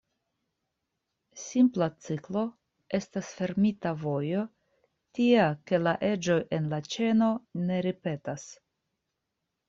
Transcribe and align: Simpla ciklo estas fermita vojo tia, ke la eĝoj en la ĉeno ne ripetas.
Simpla 1.39 1.87
ciklo 2.05 2.41
estas 2.99 3.27
fermita 3.41 3.91
vojo 4.05 4.45
tia, 5.19 5.43
ke 5.71 5.81
la 5.83 5.93
eĝoj 6.07 6.39
en 6.59 6.71
la 6.71 6.81
ĉeno 6.95 7.29
ne 7.69 7.77
ripetas. 7.89 8.47